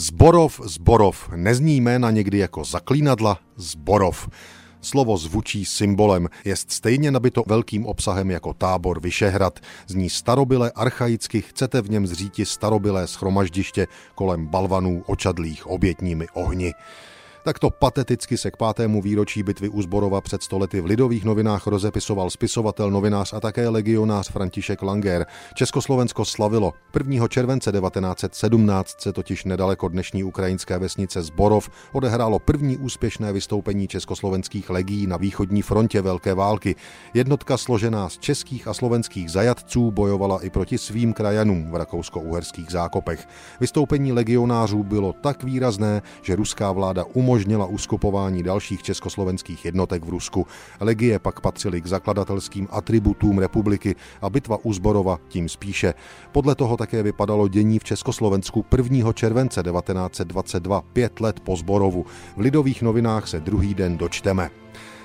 Zborov, 0.00 0.60
Zborov, 0.64 1.28
nezní 1.36 1.80
jména 1.80 2.10
někdy 2.10 2.38
jako 2.38 2.64
zaklínadla, 2.64 3.38
Zborov. 3.56 4.28
Slovo 4.80 5.16
zvučí 5.16 5.64
symbolem, 5.64 6.28
je 6.44 6.56
stejně 6.56 7.10
nabito 7.10 7.42
velkým 7.46 7.86
obsahem 7.86 8.30
jako 8.30 8.54
tábor 8.54 9.00
Vyšehrad. 9.00 9.60
Zní 9.86 10.10
starobyle 10.10 10.70
archaicky, 10.70 11.42
chcete 11.42 11.82
v 11.82 11.90
něm 11.90 12.06
zříti 12.06 12.46
starobilé 12.46 13.06
schromaždiště 13.06 13.86
kolem 14.14 14.46
balvanů 14.46 15.04
očadlých 15.06 15.66
obětními 15.66 16.26
ohni. 16.32 16.72
Takto 17.42 17.70
pateticky 17.70 18.36
se 18.36 18.50
k 18.50 18.56
pátému 18.56 19.02
výročí 19.02 19.42
bitvy 19.42 19.68
u 19.68 19.82
Zborova 19.82 20.20
před 20.20 20.42
stolety 20.42 20.80
v 20.80 20.84
Lidových 20.84 21.24
novinách 21.24 21.66
rozepisoval 21.66 22.30
spisovatel, 22.30 22.90
novinář 22.90 23.32
a 23.32 23.40
také 23.40 23.68
legionář 23.68 24.30
František 24.30 24.82
Langer. 24.82 25.26
Československo 25.54 26.24
slavilo. 26.24 26.72
1. 26.96 27.28
července 27.28 27.72
1917 27.72 29.00
se 29.00 29.12
totiž 29.12 29.44
nedaleko 29.44 29.88
dnešní 29.88 30.24
ukrajinské 30.24 30.78
vesnice 30.78 31.22
Zborov 31.22 31.70
odehrálo 31.92 32.38
první 32.38 32.76
úspěšné 32.76 33.32
vystoupení 33.32 33.88
československých 33.88 34.70
legií 34.70 35.06
na 35.06 35.16
východní 35.16 35.62
frontě 35.62 36.00
Velké 36.00 36.34
války. 36.34 36.76
Jednotka 37.14 37.56
složená 37.56 38.08
z 38.08 38.18
českých 38.18 38.68
a 38.68 38.74
slovenských 38.74 39.30
zajatců 39.30 39.90
bojovala 39.90 40.42
i 40.42 40.50
proti 40.50 40.78
svým 40.78 41.12
krajanům 41.12 41.70
v 41.70 41.76
rakousko-uherských 41.76 42.70
zákopech. 42.70 43.28
Vystoupení 43.60 44.12
legionářů 44.12 44.82
bylo 44.82 45.12
tak 45.12 45.44
výrazné, 45.44 46.02
že 46.22 46.36
ruská 46.36 46.72
vláda 46.72 47.04
umožnila 47.04 47.29
umožnila 47.30 47.66
uskupování 47.66 48.42
dalších 48.42 48.82
československých 48.82 49.64
jednotek 49.64 50.04
v 50.04 50.08
Rusku. 50.08 50.46
Legie 50.80 51.18
pak 51.18 51.40
patřily 51.40 51.80
k 51.80 51.86
zakladatelským 51.86 52.68
atributům 52.70 53.38
republiky 53.38 53.96
a 54.22 54.30
bitva 54.30 54.58
u 54.62 54.72
Zborova 54.72 55.18
tím 55.28 55.48
spíše. 55.48 55.94
Podle 56.32 56.54
toho 56.54 56.76
také 56.76 57.02
vypadalo 57.02 57.48
dění 57.48 57.78
v 57.78 57.84
Československu 57.84 58.64
1. 58.76 59.12
července 59.12 59.62
1922, 59.62 60.82
pět 60.82 61.20
let 61.20 61.40
po 61.40 61.56
Zborovu. 61.56 62.06
V 62.36 62.40
lidových 62.40 62.82
novinách 62.82 63.28
se 63.28 63.40
druhý 63.40 63.74
den 63.74 63.96
dočteme. 63.96 64.50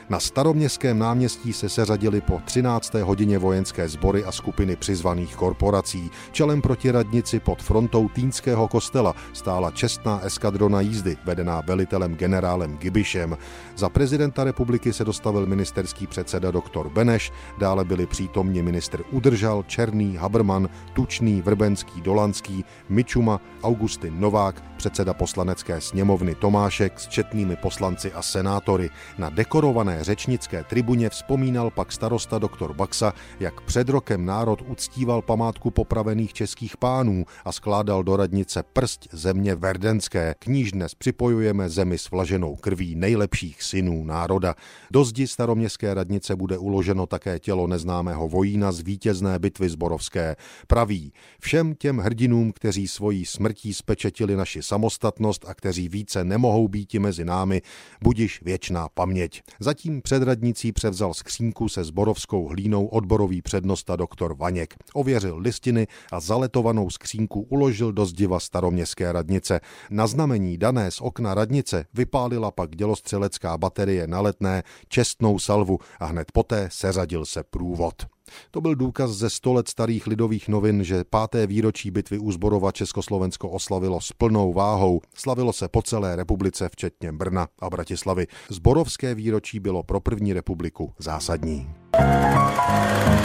Na 0.09 0.19
staroměstském 0.19 0.99
náměstí 0.99 1.53
se 1.53 1.69
seřadili 1.69 2.21
po 2.21 2.41
13. 2.45 2.93
hodině 2.93 3.37
vojenské 3.37 3.89
sbory 3.89 4.23
a 4.23 4.31
skupiny 4.31 4.75
přizvaných 4.75 5.35
korporací. 5.35 6.11
Čelem 6.31 6.61
proti 6.61 6.91
radnici 6.91 7.39
pod 7.39 7.61
frontou 7.61 8.09
Týnského 8.09 8.67
kostela 8.67 9.15
stála 9.33 9.71
čestná 9.71 10.19
eskadrona 10.19 10.81
jízdy, 10.81 11.17
vedená 11.25 11.61
velitelem 11.61 12.15
generálem 12.15 12.77
Gibišem. 12.77 13.37
Za 13.75 13.89
prezidenta 13.89 14.43
republiky 14.43 14.93
se 14.93 15.03
dostavil 15.05 15.45
ministerský 15.45 16.07
předseda 16.07 16.51
doktor 16.51 16.89
Beneš, 16.89 17.31
dále 17.57 17.85
byli 17.85 18.05
přítomni 18.05 18.61
minister 18.61 19.03
Udržal, 19.11 19.63
Černý, 19.67 20.15
Haberman, 20.15 20.69
Tučný, 20.93 21.41
Vrbenský, 21.41 22.01
Dolanský, 22.01 22.65
Mičuma, 22.89 23.41
Augustin 23.63 24.19
Novák, 24.19 24.63
předseda 24.77 25.13
poslanecké 25.13 25.81
sněmovny 25.81 26.35
Tomášek 26.35 26.99
s 26.99 27.07
četnými 27.07 27.55
poslanci 27.55 28.13
a 28.13 28.21
senátory. 28.21 28.89
Na 29.17 29.29
dekorované 29.29 29.94
řečnické 30.03 30.63
tribuně 30.63 31.09
vzpomínal 31.09 31.71
pak 31.71 31.91
starosta 31.91 32.39
doktor 32.39 32.73
Baxa, 32.73 33.13
jak 33.39 33.61
před 33.61 33.89
rokem 33.89 34.25
národ 34.25 34.63
uctíval 34.67 35.21
památku 35.21 35.71
popravených 35.71 36.33
českých 36.33 36.77
pánů 36.77 37.25
a 37.45 37.51
skládal 37.51 38.03
do 38.03 38.17
radnice 38.17 38.63
prst 38.73 39.07
země 39.11 39.55
verdenské. 39.55 40.35
Kníž 40.39 40.71
dnes 40.71 40.95
připojujeme 40.95 41.69
zemi 41.69 41.97
s 41.97 42.11
vlaženou 42.11 42.55
krví 42.55 42.95
nejlepších 42.95 43.63
synů 43.63 44.03
národa. 44.03 44.55
Do 44.91 45.03
zdi 45.03 45.27
staroměstské 45.27 45.93
radnice 45.93 46.35
bude 46.35 46.57
uloženo 46.57 47.05
také 47.05 47.39
tělo 47.39 47.67
neznámého 47.67 48.27
vojína 48.27 48.71
z 48.71 48.79
vítězné 48.79 49.39
bitvy 49.39 49.69
zborovské. 49.69 50.35
Praví, 50.67 51.13
všem 51.39 51.75
těm 51.75 51.97
hrdinům, 51.97 52.51
kteří 52.51 52.87
svojí 52.87 53.25
smrtí 53.25 53.73
spečetili 53.73 54.35
naši 54.35 54.63
samostatnost 54.63 55.45
a 55.47 55.53
kteří 55.53 55.89
více 55.89 56.23
nemohou 56.23 56.67
být 56.67 56.93
mezi 56.93 57.25
námi, 57.25 57.61
budiš 58.01 58.41
věčná 58.41 58.89
paměť. 58.93 59.41
Zatím 59.59 59.84
Zatím 59.85 60.01
před 60.01 60.23
radnicí 60.23 60.71
převzal 60.71 61.13
skřínku 61.13 61.69
se 61.69 61.83
zborovskou 61.83 62.47
hlínou 62.47 62.85
odborový 62.85 63.41
přednosta 63.41 63.95
doktor 63.95 64.35
Vaněk. 64.37 64.75
Ověřil 64.93 65.37
listiny 65.37 65.87
a 66.11 66.19
zaletovanou 66.19 66.89
skřínku 66.89 67.41
uložil 67.49 67.91
do 67.91 68.05
zdiva 68.05 68.39
staroměstské 68.39 69.11
radnice. 69.11 69.59
Na 69.89 70.07
znamení 70.07 70.57
dané 70.57 70.91
z 70.91 71.01
okna 71.01 71.33
radnice 71.33 71.85
vypálila 71.93 72.51
pak 72.51 72.75
dělostřelecká 72.75 73.57
baterie 73.57 74.07
na 74.07 74.21
letné 74.21 74.63
čestnou 74.87 75.39
salvu 75.39 75.79
a 75.99 76.05
hned 76.05 76.31
poté 76.31 76.69
seřadil 76.71 77.25
se 77.25 77.43
průvod. 77.43 78.14
To 78.51 78.61
byl 78.61 78.75
důkaz 78.75 79.11
ze 79.11 79.29
100 79.29 79.53
let 79.53 79.67
starých 79.67 80.07
lidových 80.07 80.47
novin, 80.47 80.83
že 80.83 81.03
páté 81.03 81.47
výročí 81.47 81.91
bitvy 81.91 82.19
u 82.19 82.31
Zborova 82.31 82.71
Československo 82.71 83.49
oslavilo 83.49 84.01
s 84.01 84.11
plnou 84.11 84.53
váhou. 84.53 85.01
Slavilo 85.15 85.53
se 85.53 85.67
po 85.67 85.81
celé 85.81 86.15
republice, 86.15 86.69
včetně 86.69 87.11
Brna 87.11 87.47
a 87.59 87.69
Bratislavy. 87.69 88.27
Zborovské 88.49 89.15
výročí 89.15 89.59
bylo 89.59 89.83
pro 89.83 89.99
první 89.99 90.33
republiku 90.33 90.93
zásadní. 90.99 91.67
Thank 91.97 93.19
you. 93.19 93.24